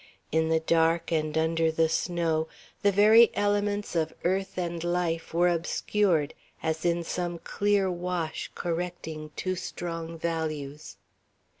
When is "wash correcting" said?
7.91-9.29